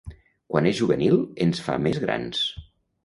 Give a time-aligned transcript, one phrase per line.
[0.53, 2.43] Quan és juvenil ens fa més grans.